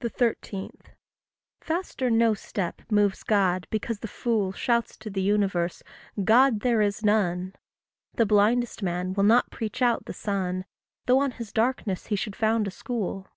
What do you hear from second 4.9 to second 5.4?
to the